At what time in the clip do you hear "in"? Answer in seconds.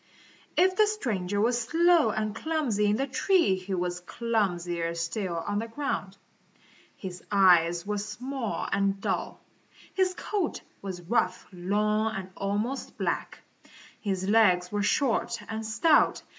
2.87-2.95